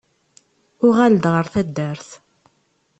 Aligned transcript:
Uɣal-d 0.87 1.25
ɣer 1.33 1.45
taddart. 1.53 2.09